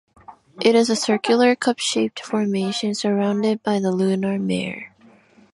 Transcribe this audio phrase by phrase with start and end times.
[0.59, 4.95] It is a circular, cup-shaped formation surrounded by the lunar mare.